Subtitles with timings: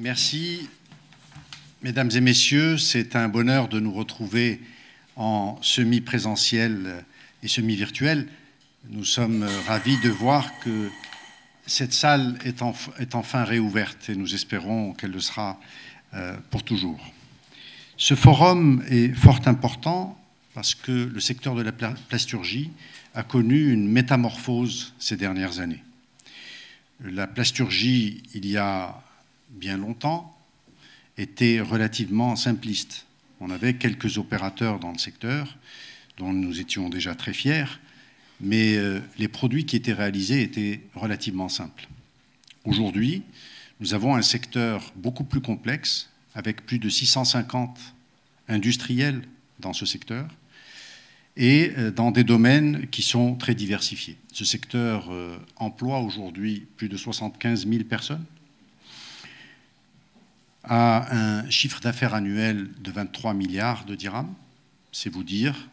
[0.00, 0.68] Merci.
[1.82, 4.60] Mesdames et messieurs, c'est un bonheur de nous retrouver
[5.16, 7.04] en semi-présentiel
[7.42, 8.28] et semi-virtuel.
[8.90, 10.88] Nous sommes ravis de voir que
[11.66, 15.58] cette salle est, enfin réouverte et nous espérons qu'elle le sera
[16.14, 17.04] euh, pour toujours.
[17.96, 20.16] Ce forum est fort important
[20.54, 22.70] parce que le secteur de la plasturgie
[23.14, 25.82] a connu une métamorphose ces dernières années.
[27.00, 29.02] La plasturgie, il y a
[29.50, 30.36] bien longtemps,
[31.16, 33.06] était relativement simpliste.
[33.40, 35.56] On avait quelques opérateurs dans le secteur
[36.16, 37.78] dont nous étions déjà très fiers,
[38.40, 41.88] mais euh, les produits qui étaient réalisés étaient relativement simples.
[42.64, 43.22] Aujourd'hui,
[43.80, 47.78] nous avons un secteur beaucoup plus complexe, avec plus de 650
[48.48, 49.22] industriels
[49.60, 50.28] dans ce secteur,
[51.36, 54.16] et euh, dans des domaines qui sont très diversifiés.
[54.32, 58.24] Ce secteur euh, emploie aujourd'hui plus de 75 000 personnes,
[60.64, 64.34] a un chiffre d'affaires annuel de 23 milliards de dirhams,
[64.92, 65.68] c'est vous dire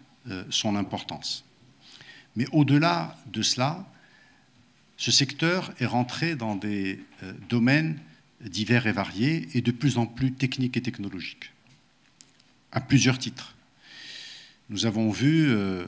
[0.50, 1.46] son importance.
[2.36, 3.86] Mais au-delà de cela,
[4.98, 8.00] ce secteur est rentré dans des euh, domaines
[8.42, 11.52] divers et variés et de plus en plus techniques et technologiques,
[12.72, 13.56] à plusieurs titres.
[14.70, 15.86] Nous avons vu euh,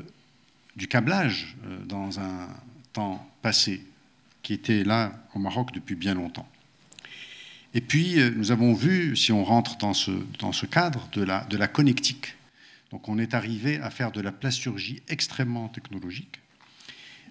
[0.75, 2.47] du câblage euh, dans un
[2.93, 3.83] temps passé,
[4.43, 6.47] qui était là au Maroc depuis bien longtemps.
[7.73, 11.43] Et puis, nous avons vu, si on rentre dans ce, dans ce cadre, de la,
[11.45, 12.37] de la connectique
[12.91, 16.39] donc on est arrivé à faire de la plasturgie extrêmement technologique.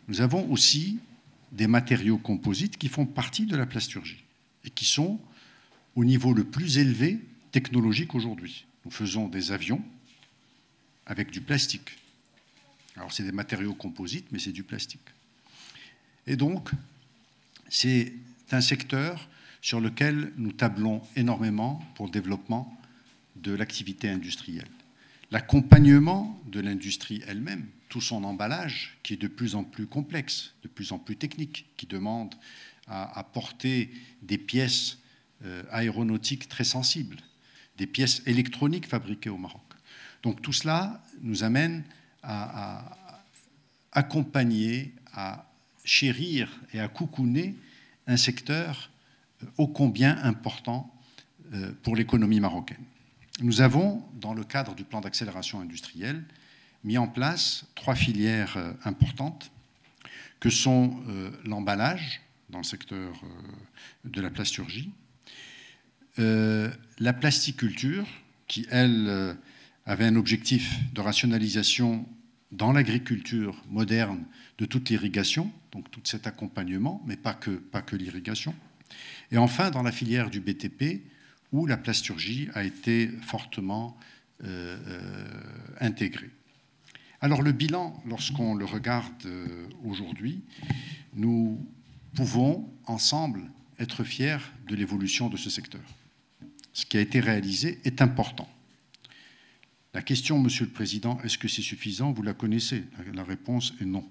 [0.09, 0.99] Nous avons aussi
[1.53, 4.23] des matériaux composites qui font partie de la plasturgie
[4.65, 5.19] et qui sont
[5.95, 7.19] au niveau le plus élevé
[7.53, 8.67] technologique aujourd'hui.
[8.85, 9.83] Nous faisons des avions
[11.07, 11.97] avec du plastique.
[12.97, 15.01] Alors c'est des matériaux composites, mais c'est du plastique.
[16.27, 16.71] Et donc,
[17.69, 18.13] c'est
[18.51, 19.29] un secteur
[19.67, 22.79] sur lequel nous tablons énormément pour le développement
[23.35, 24.69] de l'activité industrielle
[25.31, 30.69] l'accompagnement de l'industrie elle-même, tout son emballage, qui est de plus en plus complexe, de
[30.69, 32.33] plus en plus technique, qui demande
[32.87, 33.91] à, porter
[34.23, 34.99] des pièces
[35.45, 37.17] euh, aéronautiques très sensibles,
[37.77, 39.65] des pièces électroniques fabriquées au Maroc.
[40.23, 41.83] Donc tout cela nous amène
[42.23, 43.19] à,
[43.91, 45.51] accompagner, à
[45.85, 47.57] chérir et à coucouner
[48.07, 48.91] un secteur
[49.59, 50.93] ô combien important
[51.55, 52.83] euh, pour l'économie marocaine.
[53.41, 56.25] Nous avons, dans le cadre du plan d'accélération industrielle,
[56.85, 59.51] mis en place trois filières euh, importantes,
[60.41, 62.21] que sont euh, l'emballage,
[62.51, 63.21] dans le secteur
[64.05, 64.93] de la plasturgie,
[66.17, 68.07] la plasticulture,
[68.47, 69.37] qui, elle,
[69.85, 72.07] avait un objectif de rationalisation
[72.53, 74.25] dans l'agriculture moderne
[74.59, 78.55] de toute l'irrigation, donc tout cet accompagnement, mais pas que l'irrigation.
[79.31, 81.03] Et enfin, dans la filière du BTP,
[81.53, 83.97] où la plasturgie a été fortement
[84.45, 85.25] euh, euh,
[85.81, 86.31] intégrée.
[87.21, 90.43] Alors le bilan, lorsqu'on le regarde euh, aujourd'hui,
[91.15, 91.67] nous
[92.15, 94.39] pouvons ensemble être fiers
[94.69, 95.81] de l'évolution de ce secteur.
[96.73, 98.49] Ce qui a été réalisé est important.
[99.95, 102.13] La question, Monsieur le Président, est-ce que c'est suffisant?
[102.13, 102.85] Vous la connaissez.
[103.15, 104.07] La réponse est non.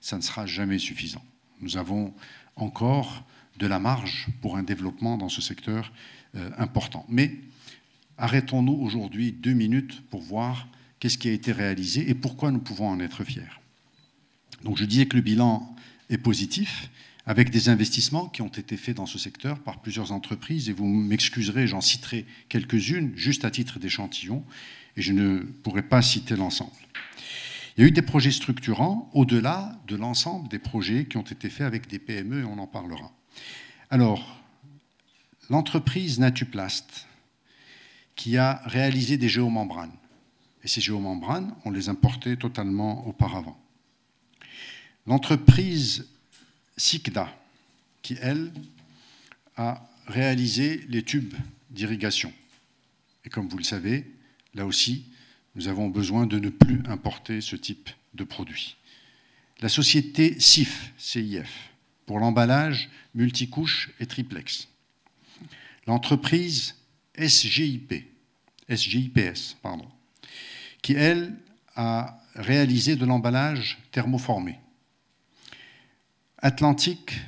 [0.00, 1.24] Ça ne sera jamais suffisant.
[1.60, 2.14] Nous avons
[2.54, 3.24] encore
[3.58, 5.92] de la marge pour un développement dans ce secteur
[6.36, 7.04] euh, important.
[7.08, 7.36] Mais
[8.16, 10.68] arrêtons-nous aujourd'hui deux minutes pour voir
[11.00, 13.42] qu'est-ce qui a été réalisé et pourquoi nous pouvons en être fiers.
[14.64, 15.74] Donc je disais que le bilan
[16.10, 16.90] est positif,
[17.26, 20.86] avec des investissements qui ont été faits dans ce secteur par plusieurs entreprises, et vous
[20.86, 24.42] m'excuserez, j'en citerai quelques-unes, juste à titre d'échantillon,
[24.96, 26.72] et je ne pourrai pas citer l'ensemble.
[27.76, 31.50] Il y a eu des projets structurants au-delà de l'ensemble des projets qui ont été
[31.50, 33.12] faits avec des PME, et on en parlera.
[33.90, 34.38] Alors,
[35.50, 37.06] l'entreprise Natuplast,
[38.16, 39.96] qui a réalisé des géomembranes.
[40.64, 43.58] Et ces géomembranes, on les importait totalement auparavant.
[45.06, 46.08] L'entreprise
[46.76, 47.32] SICDA,
[48.02, 48.52] qui, elle,
[49.56, 51.34] a réalisé les tubes
[51.70, 52.32] d'irrigation.
[53.24, 54.10] Et comme vous le savez,
[54.54, 55.06] là aussi,
[55.54, 58.76] nous avons besoin de ne plus importer ce type de produit.
[59.60, 61.70] La société CIF, CIF,
[62.08, 64.66] pour l'emballage multicouche et triplex
[65.88, 66.76] l'entreprise
[67.18, 67.94] SGIP,
[68.68, 69.88] SGIPS, pardon,
[70.82, 71.34] qui, elle,
[71.74, 74.60] a réalisé de l'emballage thermoformé.
[76.36, 77.18] Atlantic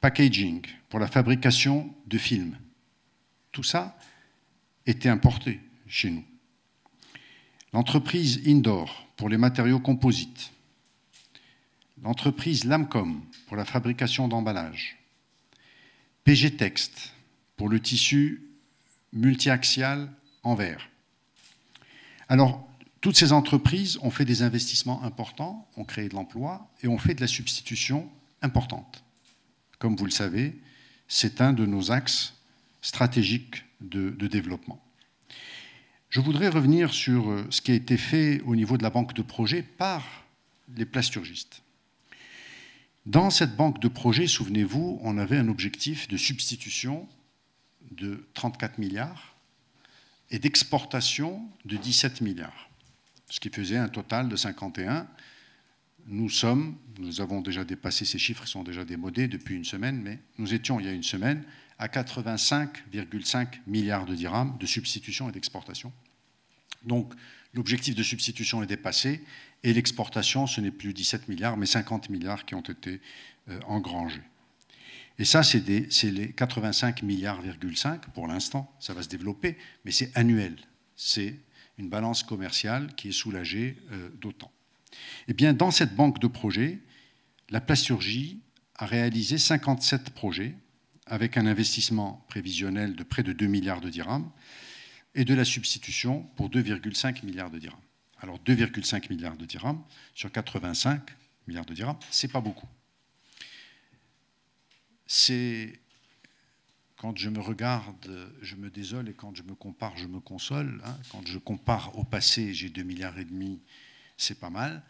[0.00, 2.58] Packaging pour la fabrication de films.
[3.52, 3.98] Tout ça
[4.84, 6.24] était importé chez nous.
[7.72, 10.52] L'entreprise Indoor pour les matériaux composites.
[12.02, 14.98] L'entreprise Lamcom pour la fabrication d'emballage.
[16.24, 17.12] PG Text
[17.56, 18.42] pour le tissu
[19.12, 20.12] multiaxial
[20.42, 20.88] en verre.
[22.28, 22.68] Alors,
[23.00, 27.14] toutes ces entreprises ont fait des investissements importants, ont créé de l'emploi et ont fait
[27.14, 28.08] de la substitution
[28.42, 29.04] importante.
[29.78, 30.60] Comme vous le savez,
[31.08, 32.34] c'est un de nos axes
[32.80, 34.84] stratégiques de, de, développement.
[36.10, 39.14] Je voudrais revenir sur euh, ce qui a été fait au niveau de la banque
[39.14, 40.04] de projet par
[40.76, 41.62] les plasturgistes.
[43.08, 47.08] Dans cette banque de projet, souvenez-vous, on avait un objectif de substitution
[47.90, 49.34] de 34 milliards
[50.30, 52.68] et d'exportation de 17 milliards,
[53.30, 55.08] ce qui faisait un total de 51.
[56.06, 60.02] Nous sommes, nous avons déjà dépassé ces chiffres, ils sont déjà démodés depuis une semaine,
[60.02, 61.44] mais nous étions il y a une semaine
[61.78, 65.94] à 85,5 milliards de dirhams de substitution et d'exportation.
[66.82, 67.14] Donc
[67.54, 69.24] l'objectif de substitution est dépassé
[69.64, 73.00] et l'exportation, ce n'est plus 17 milliards, mais 50 milliards qui ont été
[73.48, 74.22] euh, engrangés.
[75.18, 78.72] Et ça, c'est les 85 milliards,5 pour l'instant.
[78.78, 80.56] Ça va se développer, mais c'est annuel.
[80.94, 81.40] C'est
[81.76, 84.52] une balance commerciale qui est soulagée euh, d'autant.
[85.26, 86.78] Eh bien, dans cette banque de projets,
[87.50, 88.40] la plasturgie
[88.76, 90.54] a réalisé 57 projets
[91.06, 94.30] avec un investissement prévisionnel de près de 2 milliards de dirhams
[95.14, 97.80] et de la substitution pour 2,5 milliards de dirhams.
[98.20, 99.82] Alors 2,5 milliards de dirhams
[100.14, 101.02] sur 85
[101.46, 102.68] milliards de dirhams, c'est pas beaucoup
[105.08, 105.80] c'est
[106.96, 110.82] quand je me regarde, je me désole et quand je me compare, je me console.
[110.84, 110.96] Hein.
[111.10, 113.60] Quand je compare au passé, j'ai 2 milliards et demi,
[114.16, 114.82] c'est pas mal,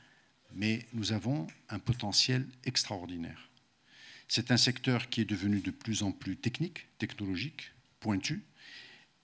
[0.52, 3.48] mais nous avons un potentiel extraordinaire.
[4.26, 8.42] C'est un secteur qui est devenu de plus en plus technique, technologique, pointu,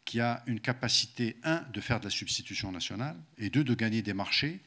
[0.04, 4.02] qui a une capacité, un, de faire de la substitution nationale, et deux, de gagner
[4.02, 4.60] des marchés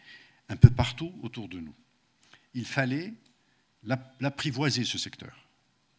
[0.50, 1.76] un peu partout autour de nous.
[2.54, 3.14] Il fallait
[4.20, 5.48] l'apprivoiser, ce secteur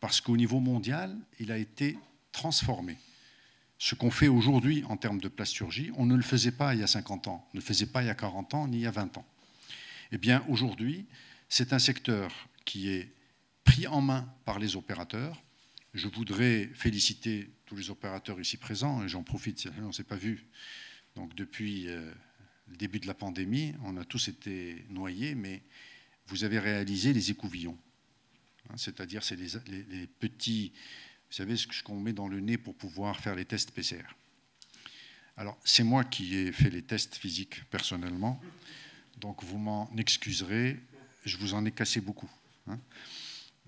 [0.01, 1.99] parce qu'au niveau mondial, il a été
[2.33, 2.97] transformé.
[3.79, 6.83] Ce qu'on fait aujourd'hui en termes de plasturgie, on ne le faisait pas il y
[6.83, 8.87] a 50 ans, ne le faisait pas il y a 40 ans, ni il y
[8.87, 9.27] a 20 ans.
[10.13, 11.07] Eh bien, aujourd'hui,
[11.49, 13.13] c'est un secteur qui est
[13.65, 15.41] pris en main par les opérateurs.
[15.95, 20.17] Je voudrais féliciter tous les opérateurs ici présents, et j'en profite, on ne s'est pas
[20.17, 20.45] vu.
[21.17, 22.13] Donc, depuis euh,
[22.69, 25.63] le début de la pandémie, on a tous été noyés, mais
[26.27, 27.79] vous avez réalisé les écouvillons.
[28.69, 30.73] Hein, c'est-à-dire c'est les, petits,
[31.31, 34.05] vous savez ce qu'on met dans le nez pour pouvoir faire les tests PCR.
[35.37, 38.41] Alors c'est moi qui ai fait les tests physiques personnellement,
[39.19, 40.79] donc vous m'en excuserez,
[41.25, 42.31] je vous en ai cassé beaucoup.
[42.67, 42.79] Hein.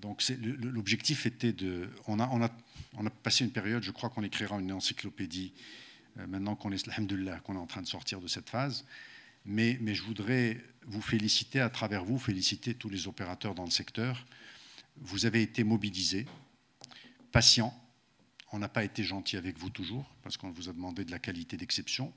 [0.01, 0.23] Donc
[0.63, 1.89] l'objectif était de...
[2.07, 5.53] On a, passé une période, je crois qu'on écrira une encyclopédie
[6.19, 6.85] euh, maintenant qu'on est,
[7.43, 8.85] qu'on est en train de sortir de cette phase.
[9.45, 13.71] Mais, mais, je voudrais vous féliciter à travers vous, féliciter tous les opérateurs dans le
[13.71, 14.27] secteur
[15.01, 16.27] vous avez été mobilisés,
[17.33, 17.75] patients.
[18.53, 21.19] On n'a pas été gentil avec vous toujours, parce qu'on vous a demandé de la
[21.19, 22.13] qualité d'exception,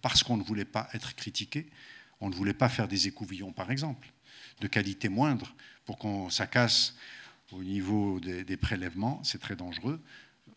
[0.00, 1.66] parce qu'on ne voulait pas être critiqué.
[2.20, 4.12] On ne voulait pas faire des écouvillons, par exemple,
[4.60, 5.54] de qualité moindre,
[5.84, 6.96] pour qu'on ça casse
[7.50, 9.22] au niveau des, des prélèvements.
[9.24, 10.00] C'est très dangereux.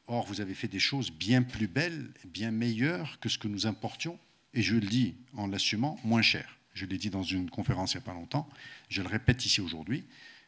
[0.07, 3.65] Or, vous avez fait des choses bien plus belles, bien meilleures que ce que nous
[3.65, 4.19] importions,
[4.53, 6.57] et je le dis en l'assumant, moins cher.
[6.73, 8.49] Je l'ai dit dans une conférence il n'y a pas longtemps,
[8.89, 10.05] je le répète ici aujourd'hui,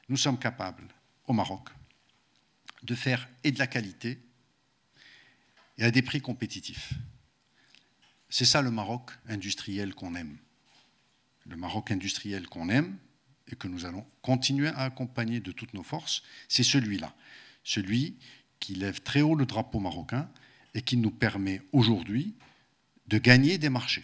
[0.09, 0.87] nous sommes capables
[1.25, 1.69] au Maroc
[2.83, 4.19] de faire et de la qualité
[5.77, 6.93] et à des prix compétitifs.
[8.29, 10.37] C'est ça le Maroc industriel qu'on aime.
[11.45, 12.97] Le Maroc industriel qu'on aime
[13.51, 17.15] et que nous allons continuer à accompagner de toutes nos forces, c'est celui-là.
[17.63, 18.17] Celui
[18.59, 20.29] qui lève très haut le drapeau marocain
[20.73, 22.35] et qui nous permet aujourd'hui
[23.07, 24.03] de gagner des marchés.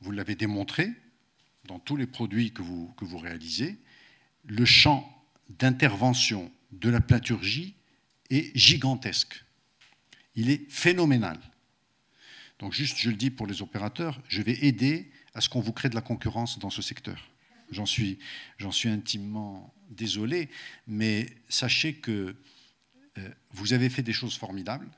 [0.00, 0.90] Vous l'avez démontré
[1.64, 3.78] dans tous les produits que vous, réalisez.
[4.46, 5.08] Le champ
[5.48, 7.74] d'intervention de la platurgie
[8.30, 9.44] est gigantesque.
[10.34, 11.38] Il est phénoménal.
[12.58, 15.72] Donc juste, je le dis pour les opérateurs, je vais aider à ce qu'on vous
[15.72, 17.29] crée de la concurrence dans ce secteur.
[17.70, 18.18] J'en suis,
[18.70, 20.48] suis intimement désolé,
[20.86, 22.34] mais sachez que
[23.18, 24.88] euh, vous avez fait des choses formidables.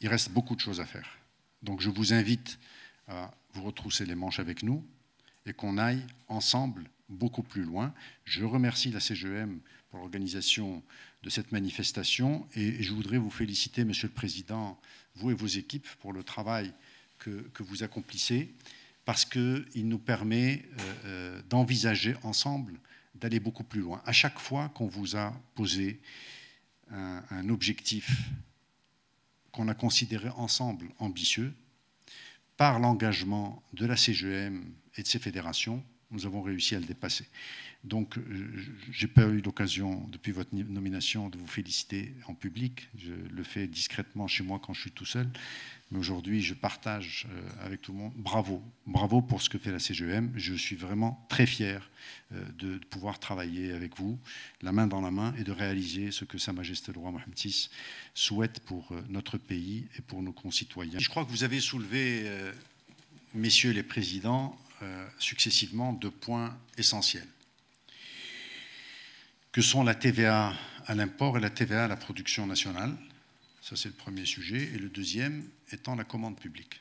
[0.00, 1.18] Il reste beaucoup de choses à faire.
[1.62, 2.58] Donc je vous invite
[3.08, 4.86] à vous retrousser les manches avec nous
[5.46, 7.92] et qu'on aille ensemble beaucoup plus loin.
[8.24, 10.82] Je remercie la CGM pour l'organisation
[11.22, 14.80] de cette manifestation et je voudrais vous féliciter, Monsieur le Président,
[15.16, 16.72] vous et vos équipes, pour le travail
[17.18, 18.54] que, vous accomplissez,
[19.10, 22.78] parce qu'il nous permet euh, euh, d'envisager ensemble
[23.16, 24.00] d'aller beaucoup plus loin.
[24.06, 26.00] À chaque fois qu'on vous a posé
[26.92, 28.08] un, un objectif
[29.50, 31.52] qu'on a considéré ensemble ambitieux,
[32.56, 34.64] par l'engagement de la CGM
[34.94, 37.26] et de ses fédérations, nous avons réussi à le dépasser.
[37.82, 38.18] Donc,
[38.90, 42.88] je n'ai pas eu l'occasion, depuis votre nomination, de vous féliciter en public.
[42.98, 45.26] Je le fais discrètement chez moi quand je suis tout seul.
[45.90, 48.12] Mais aujourd'hui, je partage euh, avec tout le monde.
[48.14, 50.30] Bravo, bravo pour ce que fait la CGM.
[50.36, 51.90] Je suis vraiment très fier
[52.32, 54.18] euh, de pouvoir travailler avec vous,
[54.62, 57.36] la main dans la main, et de réaliser ce que Sa Majesté le roi Mohamed
[57.36, 57.70] VI
[58.14, 60.98] souhaite pour euh, notre pays et pour nos concitoyens.
[61.00, 62.30] Je crois que vous avez soulevé,
[63.34, 64.56] messieurs les présidents,
[65.18, 67.26] successivement deux points essentiels
[69.52, 70.54] que sont la TVA
[70.86, 72.96] à l'import et la TVA à la production nationale.
[73.62, 74.62] Ça, c'est le premier sujet.
[74.74, 76.80] Et le deuxième étant la commande publique.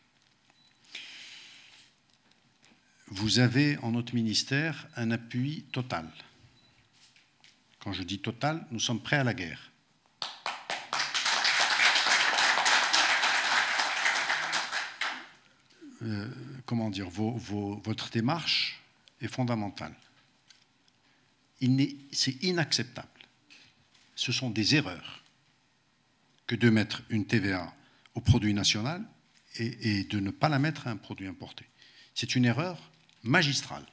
[3.08, 6.08] Vous avez en notre ministère un appui total.
[7.80, 9.72] Quand je dis total, nous sommes prêts à la guerre.
[16.04, 16.30] Euh,
[16.66, 18.80] comment dire, votre démarche
[19.22, 19.96] est fondamentale
[22.12, 23.08] c'est inacceptable.
[24.16, 25.24] Ce sont des erreurs
[26.48, 27.74] que de mettre une TVA
[28.16, 29.06] au produit national
[29.56, 31.66] et, de ne pas la mettre à un produit importé.
[32.16, 32.92] C'est une erreur
[33.24, 33.86] magistrale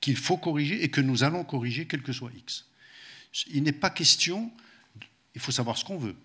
[0.00, 2.66] qu'il faut corriger et que nous allons corriger quel que soit X.
[3.48, 4.52] Il n'est pas question,
[5.34, 6.16] il faut savoir ce qu'on veut.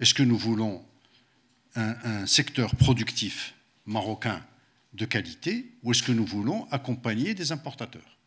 [0.00, 0.84] Est-ce que nous voulons
[1.74, 3.54] un secteur productif
[3.86, 4.44] marocain
[4.92, 8.17] de qualité ou est-ce que nous voulons accompagner des importateurs?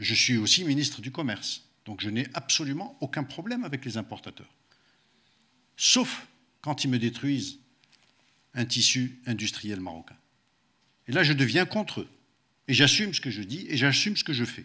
[0.00, 4.52] Je suis aussi ministre du Commerce, donc je n'ai absolument aucun problème avec les importateurs.
[5.76, 6.26] Sauf
[6.62, 7.58] quand ils me détruisent
[8.54, 10.16] un tissu industriel marocain.
[11.08, 12.08] Et là, je deviens contre eux.
[12.68, 14.64] Et j'assume ce que je dis et j'assume ce que je fais.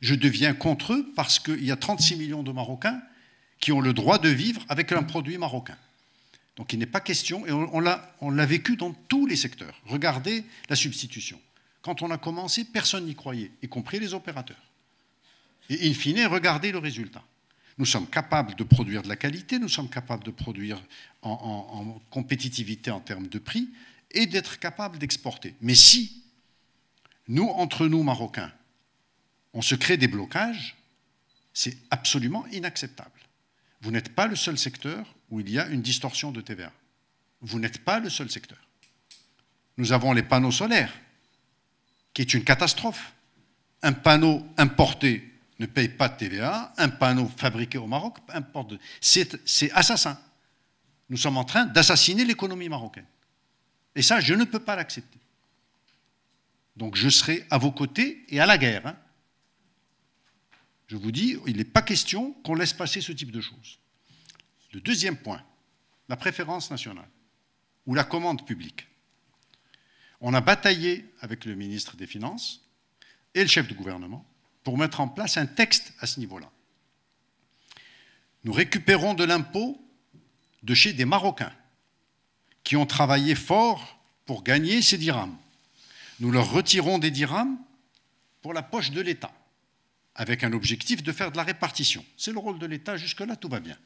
[0.00, 3.00] Je deviens contre eux parce qu'il y a 36 millions de Marocains
[3.60, 5.76] qui ont le droit de vivre avec un produit marocain.
[6.56, 7.70] Donc il n'est pas question, et on,
[8.20, 9.80] on l'a vécu dans tous les secteurs.
[9.86, 11.40] Regardez la substitution.
[11.82, 14.62] Quand on a commencé, personne n'y croyait, y compris les opérateurs.
[15.68, 17.22] Et in fine, regardez le résultat.
[17.76, 20.82] Nous sommes capables de produire de la qualité, nous sommes capables de produire
[21.22, 23.68] en, compétitivité en termes de prix
[24.10, 25.54] et d'être capables d'exporter.
[25.60, 26.24] Mais si
[27.28, 28.52] nous, entre nous, Marocains,
[29.52, 30.76] on se crée des blocages,
[31.52, 33.10] c'est absolument inacceptable.
[33.80, 36.72] Vous n'êtes pas le seul secteur où il y a une distorsion de TVA.
[37.42, 38.58] Vous n'êtes pas le seul secteur.
[39.76, 40.92] Nous avons les panneaux solaires
[42.12, 43.12] qui est une catastrophe.
[43.82, 48.74] Un panneau importé ne paye pas de TVA, un panneau fabriqué au Maroc importe.
[49.00, 50.18] C'est assassin.
[51.10, 53.06] Nous sommes en train d'assassiner l'économie marocaine.
[53.94, 55.18] Et ça, je ne peux pas l'accepter.
[56.76, 58.86] Donc je serai à vos côtés et à la guerre.
[58.86, 58.96] Hein.
[60.86, 63.78] Je vous dis, il n'est pas question qu'on laisse passer ce type de choses.
[64.72, 65.42] Le deuxième point,
[66.08, 67.08] la préférence nationale
[67.86, 68.86] ou la commande publique.
[70.20, 72.62] On a bataillé avec le ministre des Finances
[73.34, 74.26] et le chef du gouvernement
[74.64, 76.50] pour mettre en place un texte à ce niveau-là.
[78.44, 79.80] Nous récupérons de l'impôt
[80.62, 81.52] de chez des Marocains
[82.64, 85.36] qui ont travaillé fort pour gagner ces dirhams.
[86.20, 87.56] Nous leur retirons des dirhams
[88.42, 89.32] pour la poche de l'État,
[90.14, 92.04] avec un objectif de faire de la répartition.
[92.16, 93.78] C'est le rôle de l'État, jusque-là tout va bien.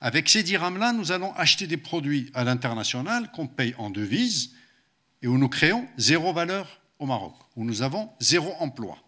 [0.00, 4.54] Avec ces dirhams-là, nous allons acheter des produits à l'international qu'on paye en devises
[5.24, 9.02] et où nous créons zéro valeur au Maroc, où nous avons zéro emploi.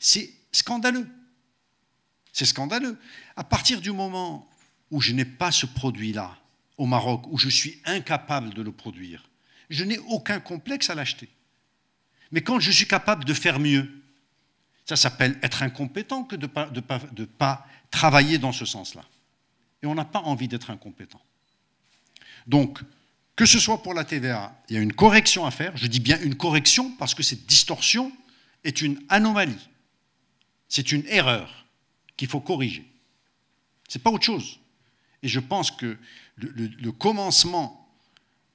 [0.00, 1.08] C'est scandaleux.
[2.32, 2.98] C'est scandaleux.
[3.36, 4.50] À partir du moment
[4.90, 6.36] où je n'ai pas ce produit-là
[6.76, 9.30] au Maroc, où je suis incapable de le produire,
[9.70, 11.28] je n'ai aucun complexe à l'acheter.
[12.32, 13.88] Mais quand je suis capable de faire mieux,
[14.86, 17.06] ça s'appelle être incompétent que de ne pas,
[17.38, 19.04] pas travailler dans ce sens-là.
[19.84, 21.22] Et on n'a pas envie d'être incompétent.
[22.48, 22.80] Donc,
[23.36, 25.76] que ce soit pour la TVA, il y a une correction à faire.
[25.76, 28.10] Je dis bien une correction parce que cette distorsion
[28.64, 29.68] est une anomalie.
[30.68, 31.66] C'est une erreur
[32.16, 32.90] qu'il faut corriger.
[33.88, 34.58] Ce n'est pas autre chose.
[35.22, 35.98] Et je pense que
[36.36, 37.86] le, commencement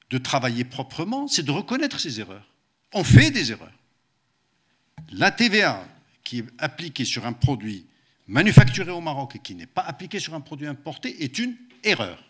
[0.10, 2.48] de travailler proprement, c'est de reconnaître ces erreurs.
[2.92, 3.72] On fait des erreurs.
[5.12, 5.88] La TVA
[6.24, 7.86] qui est appliquée sur un produit
[8.28, 12.24] manufacturé au Maroc et qui n'est pas appliquée sur un produit importé est une erreur.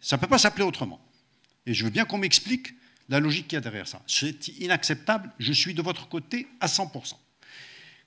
[0.00, 1.00] Ça ne peut pas s'appeler autrement.
[1.66, 2.74] Et je veux bien qu'on m'explique
[3.08, 4.02] la logique qu'il y a derrière ça.
[4.06, 7.14] C'est inacceptable, je suis de votre côté à 100%.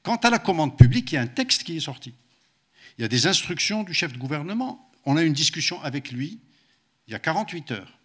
[0.04, 2.14] Quant à la commande publique, il y a un texte qui est sorti.
[2.98, 4.92] Il y a des instructions du chef de gouvernement.
[5.06, 6.40] On a eu une discussion avec lui
[7.08, 8.00] il y a 48 heures,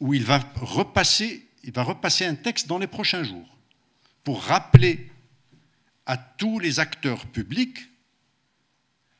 [0.00, 3.48] où il va repasser, il va repasser un texte dans les prochains jours
[4.24, 5.10] pour rappeler
[6.06, 7.78] à tous les acteurs publics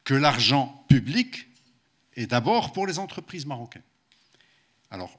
[0.04, 1.46] que l'argent public
[2.14, 3.82] est d'abord pour les entreprises marocaines.
[4.92, 5.18] Alors,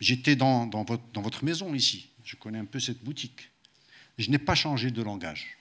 [0.00, 3.48] j'étais dans, votre, maison ici, je connais un peu cette boutique.
[4.18, 5.56] je n'ai pas changé de langage.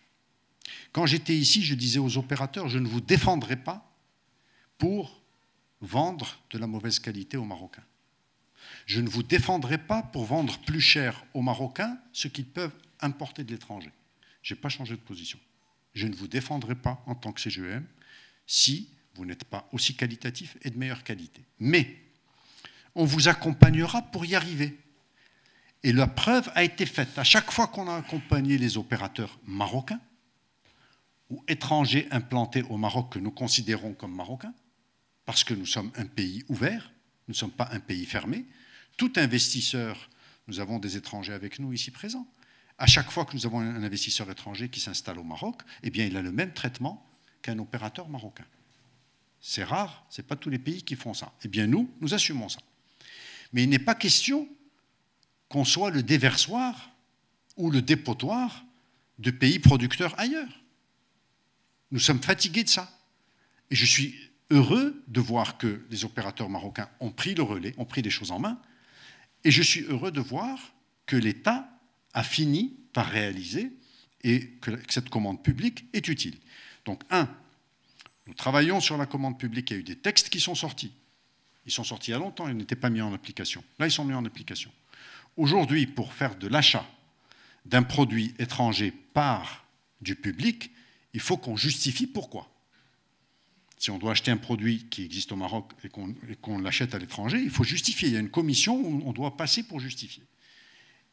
[0.91, 3.95] Quand j'étais ici, je disais aux opérateurs, je ne vous défendrai pas
[4.79, 5.21] pour
[5.81, 7.85] vendre de la mauvaise qualité aux Marocains.
[8.87, 13.43] Je ne vous défendrai pas pour vendre plus cher aux Marocains ce qu'ils peuvent importer
[13.43, 13.91] de l'étranger.
[14.41, 15.37] Je n'ai pas changé de position.
[15.93, 17.85] Je ne vous défendrai pas en tant que CGM
[18.47, 21.43] si vous n'êtes pas aussi qualitatif et de meilleure qualité.
[21.59, 22.02] Mais
[22.95, 24.77] on vous accompagnera pour y arriver.
[25.83, 27.17] Et la preuve a été faite.
[27.17, 29.99] À chaque fois qu'on a accompagné les opérateurs marocains
[31.29, 34.53] ou étrangers implantés au Maroc que nous considérons comme marocains,
[35.25, 36.91] parce que nous sommes un pays ouvert,
[37.27, 38.45] nous ne sommes pas un pays fermé,
[38.97, 40.09] tout investisseur,
[40.47, 42.27] nous avons des étrangers avec nous ici présents,
[42.77, 46.05] à chaque fois que nous avons un investisseur étranger qui s'installe au Maroc, eh bien,
[46.05, 47.05] il a le même traitement
[47.41, 48.45] qu'un opérateur marocain.
[49.39, 51.33] C'est rare, ce n'est pas tous les pays qui font ça.
[51.43, 52.59] Eh bien, nous, nous assumons ça.
[53.53, 54.49] Mais il n'est pas question
[55.47, 56.91] qu'on soit le déversoir
[57.55, 58.65] ou le dépotoir
[59.19, 60.61] de pays producteurs ailleurs.
[61.91, 62.91] Nous sommes fatigués de ça.
[63.69, 64.15] Et je suis
[64.49, 68.31] heureux de voir que les opérateurs marocains ont pris le relais, ont pris des choses
[68.31, 68.59] en main.
[69.43, 70.73] Et je suis heureux de voir
[71.05, 71.69] que l'État
[72.13, 73.71] a fini par réaliser
[74.23, 76.37] et que cette commande publique est utile.
[76.85, 77.29] Donc, un,
[78.27, 80.93] nous travaillons sur la commande publique, il y a eu des textes qui sont sortis.
[81.65, 83.63] Ils sont sortis il y a longtemps, ils n'étaient pas mis en application.
[83.79, 84.71] Là, ils sont mis en application.
[85.37, 86.85] Aujourd'hui, pour faire de l'achat
[87.65, 89.65] d'un produit étranger par
[90.01, 90.71] du public,
[91.13, 92.49] il faut qu'on justifie pourquoi.
[93.77, 95.89] Si on doit acheter un produit qui existe au Maroc et
[96.35, 98.09] qu'on l'achète à l'étranger, il faut justifier.
[98.09, 100.23] Il y a une commission où on doit passer pour justifier.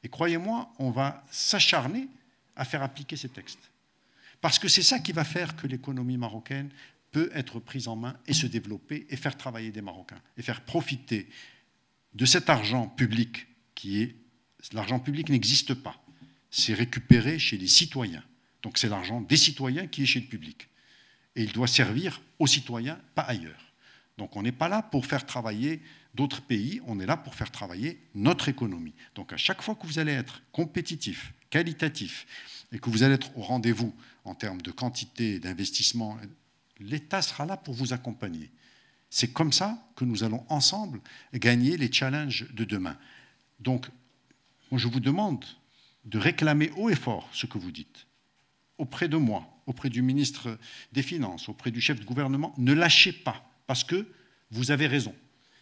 [0.02, 2.08] Et croyez-moi, on va s'acharner
[2.56, 3.70] à faire appliquer ces textes.
[4.40, 6.70] Parce que c'est ça qui va faire que l'économie marocaine
[7.10, 10.62] peut être prise en main et se développer et faire travailler des Marocains et faire
[10.62, 11.28] profiter
[12.14, 14.16] de cet argent public qui est...
[14.72, 16.02] L'argent public n'existe pas.
[16.50, 18.24] C'est récupéré chez les citoyens.
[18.62, 20.68] Donc c'est l'argent des citoyens qui est chez le public.
[21.36, 23.72] Et il doit servir aux citoyens, pas ailleurs.
[24.18, 25.80] Donc on n'est pas là pour faire travailler
[26.14, 28.94] d'autres pays, on est là pour faire travailler notre économie.
[29.14, 32.26] Donc à chaque fois que vous allez être compétitif, qualitatif,
[32.72, 36.18] et que vous allez être au rendez-vous en termes de quantité d'investissement,
[36.80, 38.50] l'État sera là pour vous accompagner.
[39.10, 41.00] C'est comme ça que nous allons ensemble
[41.34, 42.96] gagner les challenges de demain.
[43.58, 43.88] Donc,
[44.72, 45.44] je vous demande
[46.04, 48.06] de réclamer haut et fort ce que vous dites
[48.78, 50.58] auprès de moi, auprès du ministre
[50.92, 52.54] des Finances, auprès du chef de gouvernement.
[52.56, 54.06] Ne lâchez pas, parce que
[54.50, 55.14] vous avez raison.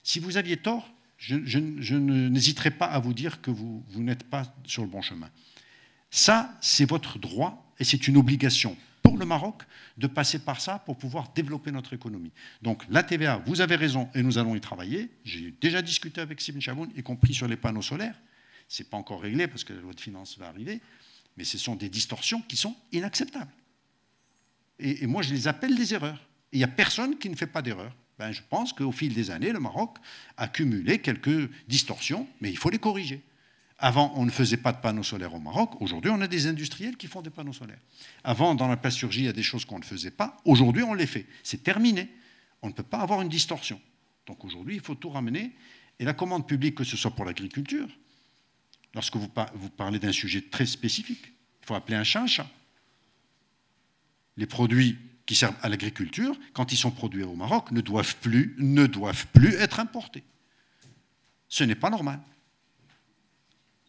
[0.05, 1.59] Si vous aviez tort, je,
[1.99, 5.29] n'hésiterai pas à vous dire que vous, vous n'êtes pas sur le bon chemin.
[6.11, 8.77] Ça, c'est votre droit et c'est une obligation
[9.09, 9.63] pour le Maroc
[9.97, 12.31] de passer par ça pour pouvoir développer notre économie.
[12.61, 15.09] Donc la TVA, vous avez raison et nous allons y travailler.
[15.25, 18.21] J'ai déjà discuté avec Sibin Chaboun, y compris sur les panneaux solaires.
[18.69, 20.83] Ce n'est pas encore réglé parce que la loi de finances va arriver,
[21.39, 23.53] mais ce sont des distorsions qui sont inacceptables.
[24.79, 26.23] Et, moi, je les appelle des erreurs.
[26.53, 27.97] Il n'y a personne qui ne fait pas d'erreur.
[28.19, 29.97] Ben, je pense qu'au fil des années, le Maroc
[30.37, 33.23] a cumulé quelques distorsions, mais il faut les corriger.
[33.81, 35.81] Avant, on ne faisait pas de panneaux solaires au Maroc.
[35.81, 37.79] Aujourd'hui, on a des industriels qui font des panneaux solaires.
[38.25, 40.37] Avant, dans la plasturgie, il y a des choses qu'on ne faisait pas.
[40.45, 41.27] Aujourd'hui, on les fait.
[41.45, 42.09] C'est terminé.
[42.61, 43.81] On ne peut pas avoir une distorsion.
[44.27, 45.53] Donc aujourd'hui, il faut tout ramener.
[46.01, 47.89] Et la commande publique, que ce soit pour l'agriculture,
[48.95, 52.51] lorsque vous parlez d'un sujet très spécifique, il faut appeler un chat un chat.
[54.37, 58.57] Les produits qui servent à l'agriculture, quand ils sont produits au Maroc, ne doivent plus,
[58.59, 60.25] ne doivent plus être importés.
[61.49, 62.21] Ce n'est pas normal.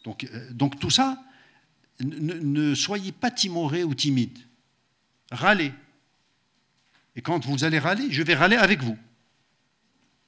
[0.04, 1.22] Donc, euh, donc tout ça,
[2.00, 4.40] ne, soyez pas timorés ou timides.
[5.32, 5.74] Râlez.
[7.16, 8.98] Et quand vous allez râler, je vais râler avec vous.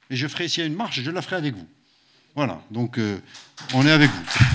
[0.10, 1.68] Et je ferai, s'il y a une marche, je la ferai avec vous.
[2.36, 3.20] Voilà, donc euh,
[3.74, 4.24] on est avec vous.